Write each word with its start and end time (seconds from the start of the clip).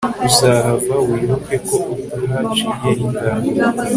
Uzahava 0.27 0.95
wibuke 1.07 1.55
ko 1.67 1.77
utahaciye 1.95 2.89
ingando 3.03 3.49